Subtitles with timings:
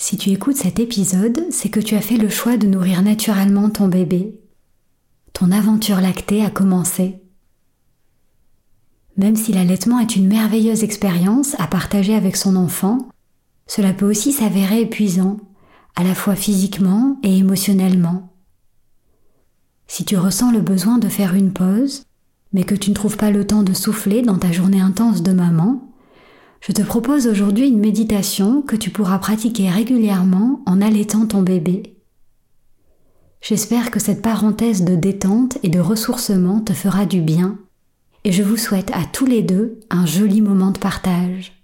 [0.00, 3.68] Si tu écoutes cet épisode, c'est que tu as fait le choix de nourrir naturellement
[3.68, 4.38] ton bébé.
[5.32, 7.20] Ton aventure lactée a commencé.
[9.16, 13.08] Même si l'allaitement est une merveilleuse expérience à partager avec son enfant,
[13.66, 15.38] cela peut aussi s'avérer épuisant,
[15.96, 18.32] à la fois physiquement et émotionnellement.
[19.88, 22.04] Si tu ressens le besoin de faire une pause,
[22.52, 25.32] mais que tu ne trouves pas le temps de souffler dans ta journée intense de
[25.32, 25.87] maman,
[26.60, 31.94] je te propose aujourd'hui une méditation que tu pourras pratiquer régulièrement en allaitant ton bébé.
[33.40, 37.58] J'espère que cette parenthèse de détente et de ressourcement te fera du bien
[38.24, 41.57] et je vous souhaite à tous les deux un joli moment de partage.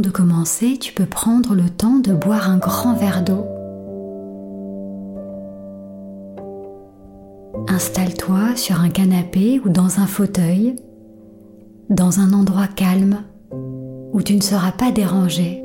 [0.00, 3.44] De commencer, tu peux prendre le temps de boire un grand verre d'eau.
[7.68, 10.76] Installe-toi sur un canapé ou dans un fauteuil,
[11.90, 15.60] dans un endroit calme où tu ne seras pas dérangé.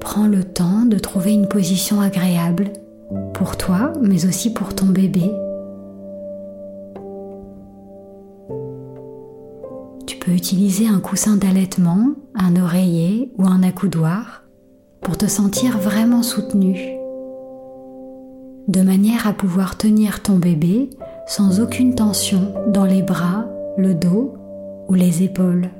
[0.00, 2.72] Prends le temps de trouver une position agréable
[3.34, 5.30] pour toi, mais aussi pour ton bébé.
[10.44, 14.42] Utiliser un coussin d'allaitement, un oreiller ou un accoudoir
[15.00, 16.98] pour te sentir vraiment soutenu,
[18.68, 20.90] de manière à pouvoir tenir ton bébé
[21.26, 23.46] sans aucune tension dans les bras,
[23.78, 24.34] le dos
[24.90, 25.70] ou les épaules.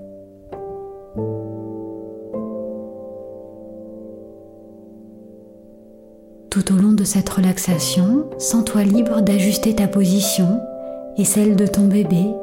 [6.48, 10.58] Tout au long de cette relaxation, sens-toi libre d'ajuster ta position
[11.18, 12.34] et celle de ton bébé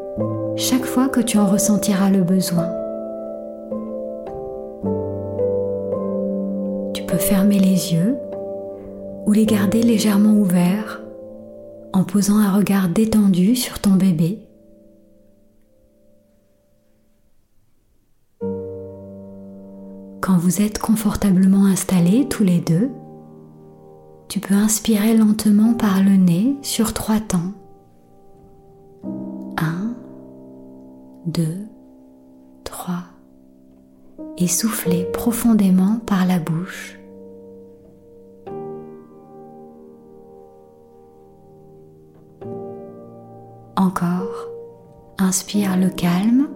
[0.56, 2.68] chaque fois que tu en ressentiras le besoin.
[6.94, 8.18] Tu peux fermer les yeux
[9.26, 11.02] ou les garder légèrement ouverts
[11.94, 14.40] en posant un regard détendu sur ton bébé.
[20.22, 22.90] Quand vous êtes confortablement installés tous les deux,
[24.28, 27.52] tu peux inspirer lentement par le nez sur trois temps.
[31.28, 31.44] 2,
[32.64, 32.94] 3
[34.38, 36.98] et soufflez profondément par la bouche.
[43.76, 44.50] Encore,
[45.20, 46.48] inspire le calme.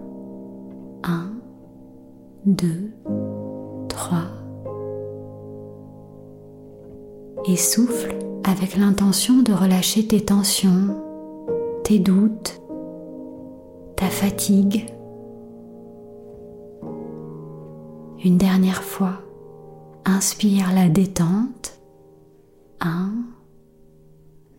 [1.04, 1.30] 1,
[2.46, 2.66] 2,
[3.88, 4.18] 3.
[7.46, 10.96] Et souffle avec l'intention de relâcher tes tensions,
[11.84, 12.60] tes doutes,
[13.96, 14.86] ta fatigue.
[18.24, 19.22] Une dernière fois,
[20.04, 21.80] inspire la détente.
[22.80, 23.10] 1,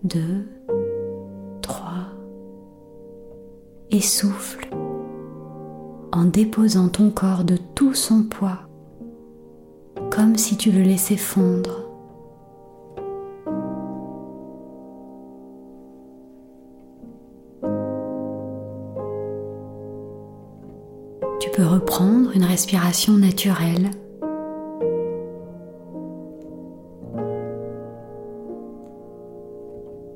[0.04, 0.48] 2,
[1.62, 1.84] 3.
[3.92, 4.70] Et souffle
[6.12, 8.68] en déposant ton corps de tout son poids,
[10.10, 11.87] comme si tu le laissais fondre.
[21.88, 23.92] Peux reprendre une respiration naturelle.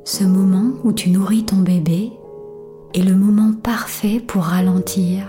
[0.04, 2.12] Ce moment où tu nourris ton bébé
[2.94, 5.26] est le moment parfait pour ralentir,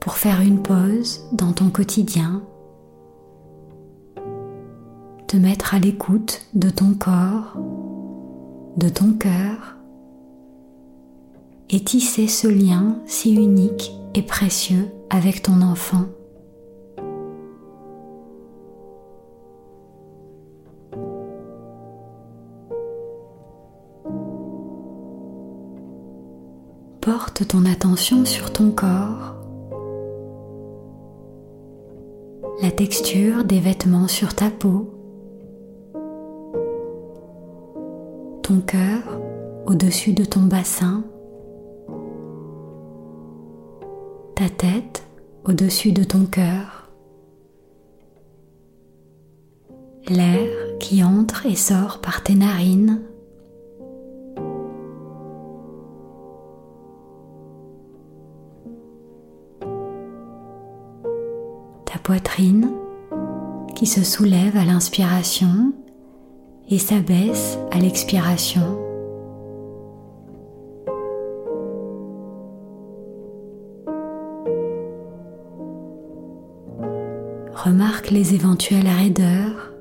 [0.00, 2.42] pour faire une pause dans ton quotidien,
[5.26, 7.56] te mettre à l'écoute de ton corps,
[8.76, 9.73] de ton cœur
[11.74, 16.04] et tisser ce lien si unique et précieux avec ton enfant.
[27.00, 29.34] Porte ton attention sur ton corps,
[32.62, 34.94] la texture des vêtements sur ta peau,
[38.44, 39.18] ton cœur
[39.66, 41.02] au-dessus de ton bassin,
[44.44, 45.06] ta tête
[45.46, 46.90] au-dessus de ton cœur,
[50.06, 53.00] l'air qui entre et sort par tes narines,
[61.86, 62.70] ta poitrine
[63.74, 65.72] qui se soulève à l'inspiration
[66.68, 68.83] et s'abaisse à l'expiration.
[78.10, 79.72] Les éventuelles raideurs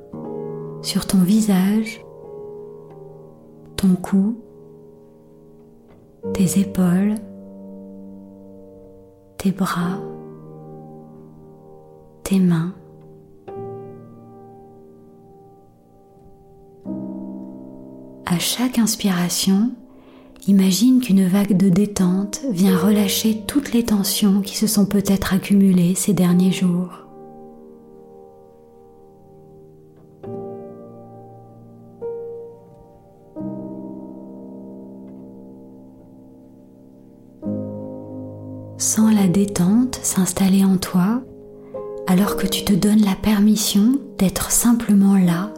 [0.81, 2.03] sur ton visage,
[3.75, 4.37] ton cou,
[6.33, 7.15] tes épaules,
[9.37, 9.99] tes bras,
[12.23, 12.73] tes mains.
[18.25, 19.71] À chaque inspiration,
[20.47, 25.93] imagine qu'une vague de détente vient relâcher toutes les tensions qui se sont peut-être accumulées
[25.93, 27.02] ces derniers jours.
[39.33, 41.21] Détente s'installer en toi
[42.06, 45.51] alors que tu te donnes la permission d'être simplement là,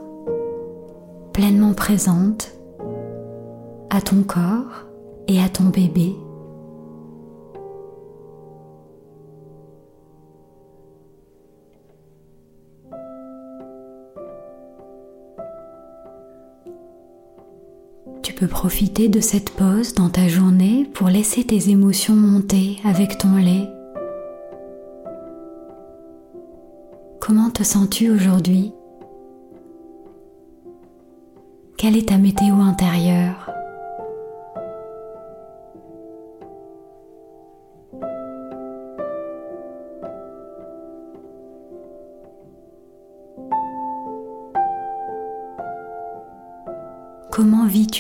[1.33, 2.53] pleinement présente
[3.89, 4.85] à ton corps
[5.27, 6.15] et à ton bébé.
[18.35, 23.37] Peux profiter de cette pause dans ta journée pour laisser tes émotions monter avec ton
[23.37, 23.69] lait.
[27.21, 28.73] Comment te sens-tu aujourd'hui?
[31.77, 33.54] Quelle est ta météo intérieure?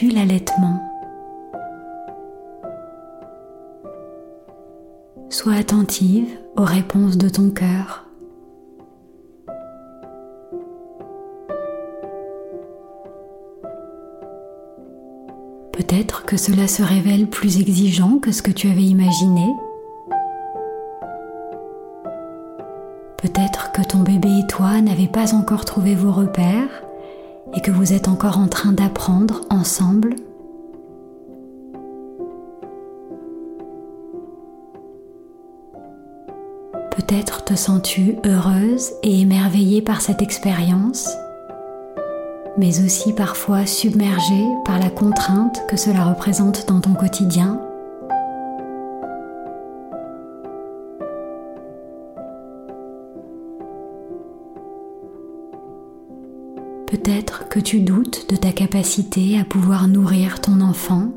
[0.03, 0.81] L'allaitement
[5.29, 6.27] Sois attentive
[6.57, 8.03] aux réponses de ton cœur.
[15.71, 19.47] Peut-être que cela se révèle plus exigeant que ce que tu avais imaginé.
[23.17, 26.84] Peut-être que ton bébé et toi n'avez pas encore trouvé vos repères
[27.53, 30.15] et que vous êtes encore en train d'apprendre ensemble.
[36.91, 41.09] Peut-être te sens-tu heureuse et émerveillée par cette expérience,
[42.57, 47.59] mais aussi parfois submergée par la contrainte que cela représente dans ton quotidien
[56.95, 61.11] Peut-être que tu doutes de ta capacité à pouvoir nourrir ton enfant.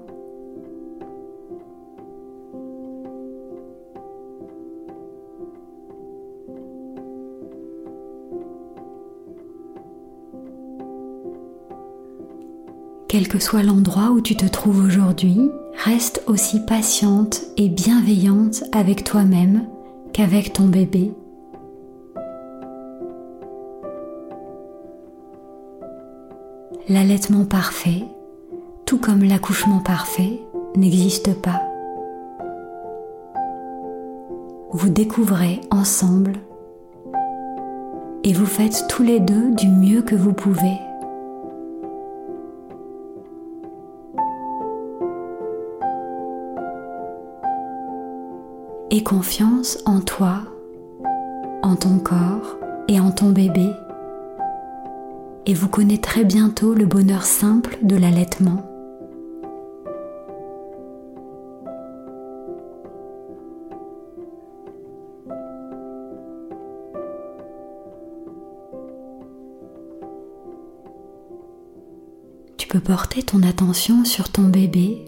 [13.09, 15.39] Quel que soit l'endroit où tu te trouves aujourd'hui,
[15.85, 19.65] reste aussi patiente et bienveillante avec toi-même
[20.13, 21.13] qu'avec ton bébé.
[27.09, 28.05] L'allaitement parfait,
[28.85, 30.43] tout comme l'accouchement parfait,
[30.77, 31.63] n'existe pas.
[34.73, 36.35] Vous découvrez ensemble
[38.25, 40.77] et vous faites tous les deux du mieux que vous pouvez.
[48.91, 50.41] Aie confiance en toi,
[51.63, 53.73] en ton corps et en ton bébé
[55.49, 58.63] et vous connaîtrez bientôt le bonheur simple de l'allaitement.
[72.59, 75.07] Tu peux porter ton attention sur ton bébé.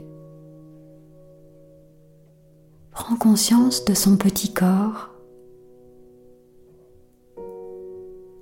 [2.92, 5.10] Prends conscience de son petit corps,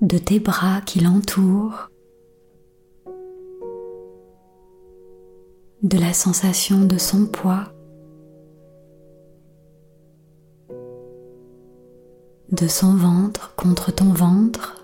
[0.08, 1.90] de tes bras qui l'entourent,
[5.82, 7.74] de la sensation de son poids,
[12.50, 14.74] de son ventre contre ton ventre.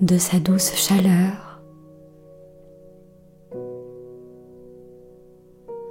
[0.00, 1.60] de sa douce chaleur,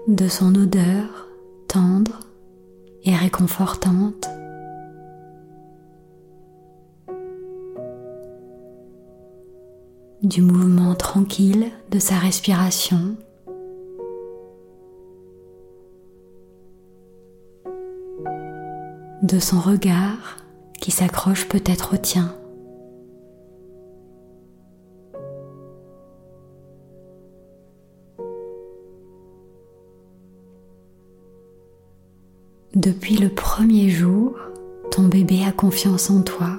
[0.07, 1.29] de son odeur
[1.67, 2.19] tendre
[3.03, 4.38] et réconfortante.
[10.29, 13.17] Du mouvement tranquille de sa respiration.
[19.21, 20.37] de son regard
[20.79, 22.33] qui s'accroche peut-être au tien.
[32.73, 34.35] Depuis le premier jour,
[34.89, 36.57] ton bébé a confiance en toi.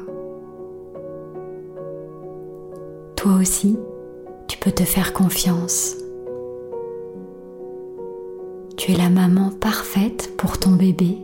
[3.30, 3.78] Toi aussi,
[4.48, 5.94] tu peux te faire confiance.
[8.76, 11.16] Tu es la maman parfaite pour ton bébé.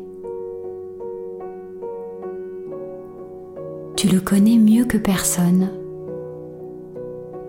[3.96, 5.68] Tu le connais mieux que personne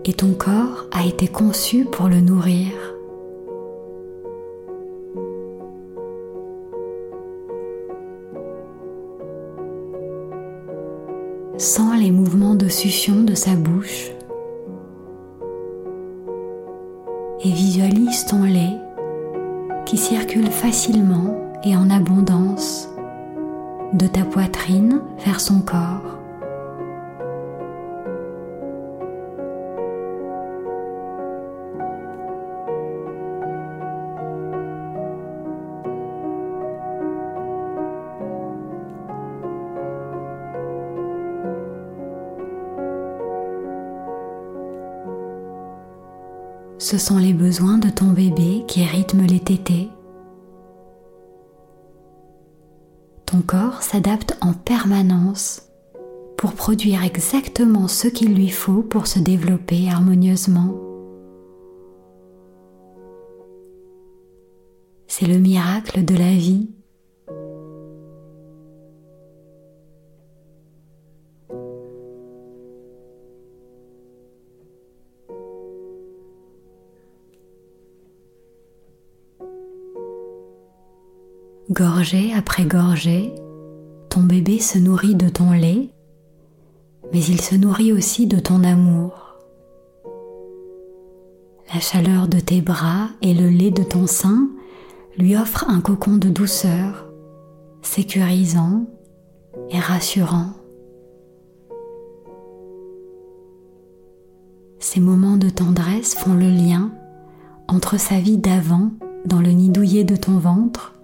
[0.04, 2.72] et ton corps a été conçu pour le nourrir.
[11.58, 14.17] Sens les mouvements de succion de sa bouche
[20.58, 22.88] facilement et en abondance
[23.92, 26.18] de ta poitrine vers son corps.
[46.78, 49.90] Ce sont les besoins de ton bébé qui rythment les tétés.
[53.48, 55.62] Corps s'adapte en permanence
[56.36, 60.74] pour produire exactement ce qu'il lui faut pour se développer harmonieusement.
[65.06, 66.68] C'est le miracle de la vie
[81.70, 83.34] Gorgée après gorgée,
[84.08, 85.90] ton bébé se nourrit de ton lait,
[87.12, 89.36] mais il se nourrit aussi de ton amour.
[91.74, 94.48] La chaleur de tes bras et le lait de ton sein
[95.18, 97.10] lui offrent un cocon de douceur,
[97.82, 98.86] sécurisant
[99.68, 100.54] et rassurant.
[104.78, 106.92] Ces moments de tendresse font le lien
[107.68, 108.92] entre sa vie d'avant
[109.26, 110.94] dans le nid douillet de ton ventre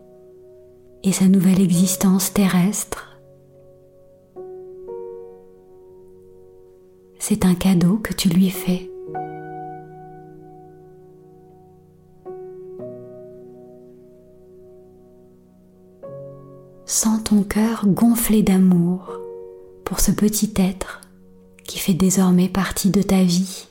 [1.04, 3.18] et sa nouvelle existence terrestre.
[7.18, 8.90] C'est un cadeau que tu lui fais.
[16.86, 19.20] Sens ton cœur gonflé d'amour
[19.84, 21.02] pour ce petit être
[21.64, 23.66] qui fait désormais partie de ta vie.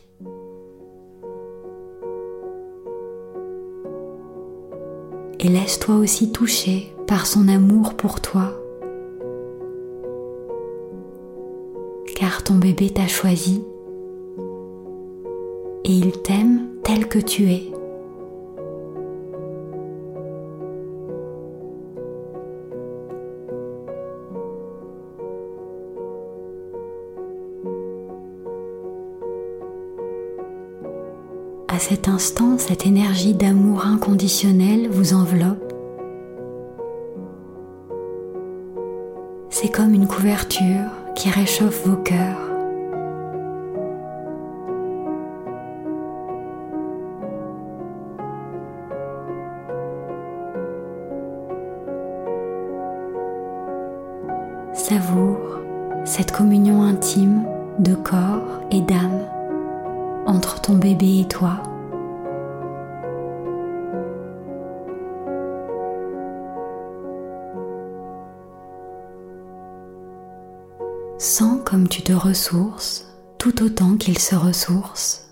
[5.39, 8.59] Et laisse-toi aussi toucher par son amour pour toi.
[12.15, 13.63] Car ton bébé t'a choisi
[15.83, 17.69] et il t'aime tel que tu es.
[31.67, 35.62] À cet instant, cette énergie d'amour inconditionnel vous enveloppe
[40.23, 42.52] couverture qui réchauffe vos cœurs.
[71.23, 73.07] Sens comme tu te ressources
[73.39, 75.29] tout autant qu'il se ressource.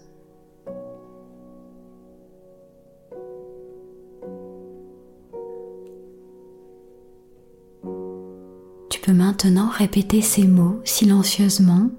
[8.90, 11.90] Tu peux maintenant répéter ces mots silencieusement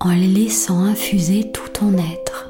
[0.00, 2.45] en les laissant infuser tout ton être.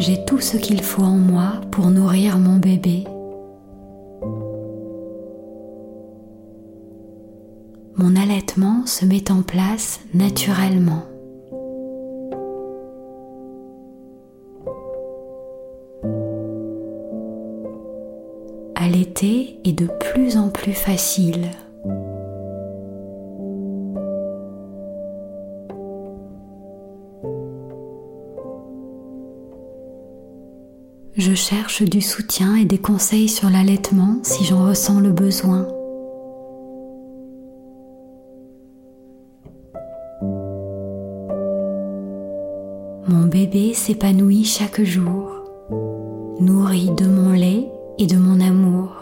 [0.00, 3.04] J'ai tout ce qu'il faut en moi pour nourrir mon bébé.
[7.96, 11.02] Mon allaitement se met en place naturellement.
[18.74, 21.50] Allaiter est de plus en plus facile.
[31.50, 35.66] Je cherche du soutien et des conseils sur l'allaitement si j'en ressens le besoin.
[43.08, 45.28] Mon bébé s'épanouit chaque jour,
[46.38, 48.92] nourri de mon lait et de mon amour.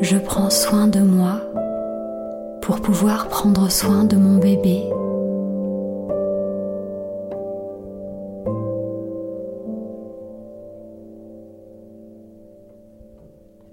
[0.00, 1.42] Je prends soin de moi
[2.72, 4.82] pour pouvoir prendre soin de mon bébé.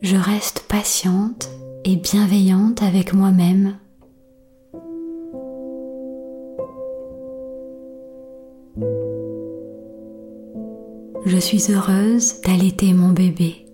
[0.01, 1.49] Je reste patiente
[1.85, 3.77] et bienveillante avec moi-même.
[11.25, 13.68] Je suis heureuse d'allaiter mon bébé.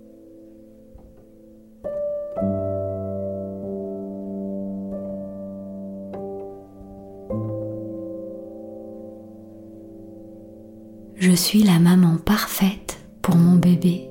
[11.36, 14.08] Suis la maman parfaite pour mon bébé.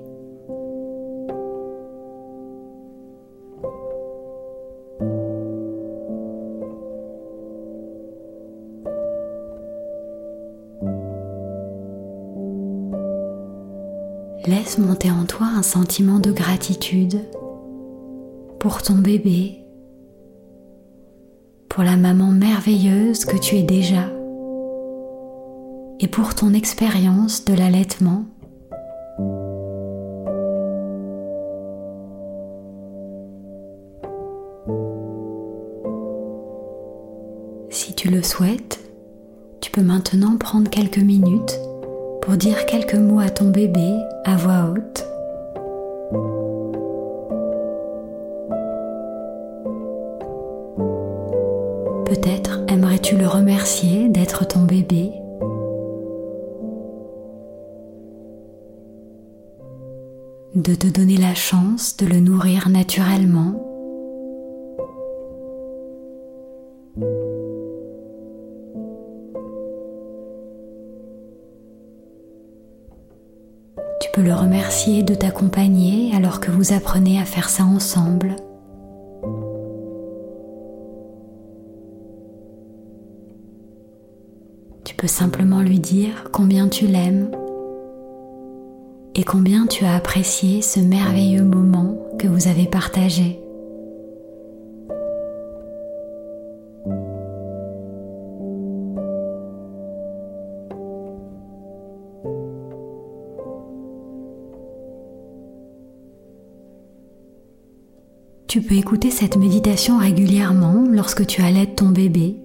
[14.45, 17.19] Laisse monter en toi un sentiment de gratitude
[18.59, 19.65] pour ton bébé,
[21.69, 24.14] pour la maman merveilleuse que tu es déjà
[26.05, 28.25] et pour ton expérience de l'allaitement.
[37.71, 38.79] Si tu le souhaites,
[39.61, 41.59] tu peux maintenant prendre quelques minutes
[42.21, 45.07] pour dire quelques mots à ton bébé à voix haute.
[52.05, 55.24] Peut-être aimerais-tu le remercier d'être ton bébé
[60.55, 63.61] de te donner la chance de le nourrir naturellement.
[73.99, 78.37] Tu peux le remercier de t'accompagner alors que vous apprenez à faire ça ensemble.
[84.85, 87.29] Tu peux simplement lui dire combien tu l'aimes
[89.15, 93.39] et combien tu as apprécié ce merveilleux moment que vous avez partagé.
[108.47, 112.37] Tu peux écouter cette méditation régulièrement lorsque tu allaites ton bébé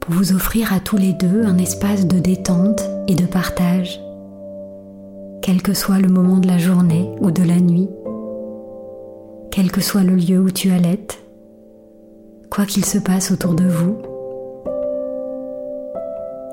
[0.00, 4.01] pour vous offrir à tous les deux un espace de détente et de partage
[5.42, 7.90] quel que soit le moment de la journée ou de la nuit,
[9.50, 11.18] quel que soit le lieu où tu allaites,
[12.48, 13.96] quoi qu'il se passe autour de vous.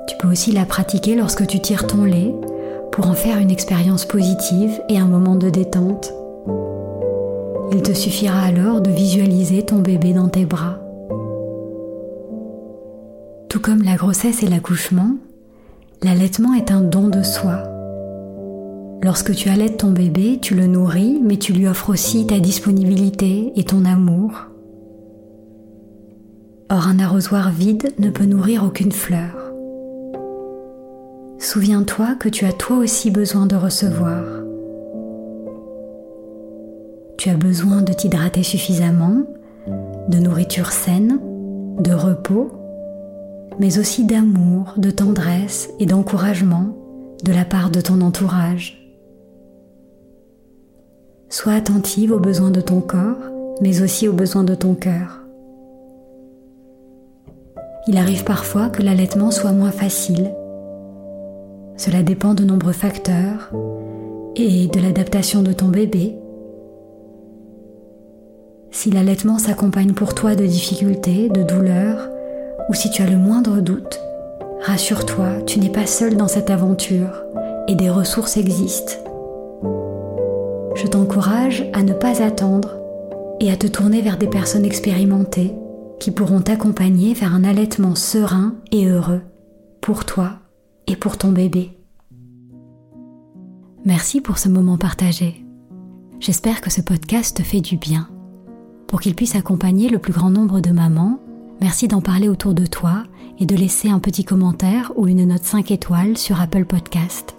[0.08, 2.34] Tu peux aussi la pratiquer lorsque tu tires ton lait
[2.90, 6.12] pour en faire une expérience positive et un moment de détente.
[7.70, 10.78] Il te suffira alors de visualiser ton bébé dans tes bras.
[13.48, 15.12] Tout comme la grossesse et l'accouchement,
[16.02, 17.62] l'allaitement est un don de soi
[19.02, 23.52] Lorsque tu allaites ton bébé, tu le nourris, mais tu lui offres aussi ta disponibilité
[23.56, 24.32] et ton amour.
[26.68, 29.52] Or, un arrosoir vide ne peut nourrir aucune fleur.
[31.38, 34.22] Souviens-toi que tu as toi aussi besoin de recevoir.
[37.16, 39.22] Tu as besoin de t'hydrater suffisamment,
[40.08, 41.18] de nourriture saine,
[41.78, 42.52] de repos,
[43.58, 46.76] mais aussi d'amour, de tendresse et d'encouragement
[47.24, 48.79] de la part de ton entourage.
[51.32, 55.20] Sois attentive aux besoins de ton corps, mais aussi aux besoins de ton cœur.
[57.86, 60.34] Il arrive parfois que l'allaitement soit moins facile.
[61.76, 63.52] Cela dépend de nombreux facteurs
[64.34, 66.16] et de l'adaptation de ton bébé.
[68.72, 72.08] Si l'allaitement s'accompagne pour toi de difficultés, de douleurs,
[72.68, 74.00] ou si tu as le moindre doute,
[74.62, 77.22] rassure-toi, tu n'es pas seul dans cette aventure
[77.68, 79.09] et des ressources existent.
[80.74, 82.76] Je t'encourage à ne pas attendre
[83.40, 85.52] et à te tourner vers des personnes expérimentées
[85.98, 89.22] qui pourront t'accompagner vers un allaitement serein et heureux
[89.80, 90.38] pour toi
[90.86, 91.76] et pour ton bébé.
[93.84, 95.44] Merci pour ce moment partagé.
[96.20, 98.08] J'espère que ce podcast te fait du bien.
[98.86, 101.18] Pour qu'il puisse accompagner le plus grand nombre de mamans,
[101.60, 103.04] merci d'en parler autour de toi
[103.38, 107.36] et de laisser un petit commentaire ou une note 5 étoiles sur Apple Podcast.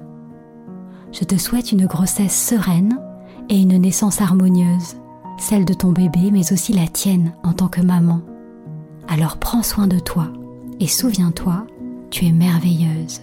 [1.11, 2.99] Je te souhaite une grossesse sereine
[3.49, 4.97] et une naissance harmonieuse,
[5.39, 8.21] celle de ton bébé mais aussi la tienne en tant que maman.
[9.07, 10.27] Alors prends soin de toi
[10.79, 11.65] et souviens-toi,
[12.11, 13.21] tu es merveilleuse.